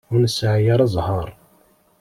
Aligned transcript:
Ur 0.11 0.17
nesɛi 0.23 0.67
ara 0.73 0.91
ẓẓher. 0.95 1.29